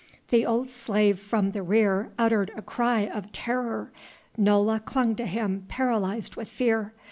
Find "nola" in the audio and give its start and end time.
4.35-4.79